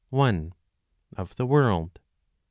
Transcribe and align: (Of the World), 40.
(Of 1.15 1.35
the 1.35 1.45
World), 1.45 1.91
40. 1.93 1.99